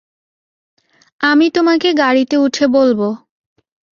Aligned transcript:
আমি 1.21 1.45
তোমাকে 1.49 1.89
গাড়িতে 1.93 2.35
উঠে 2.37 2.65
বলব। 2.67 2.99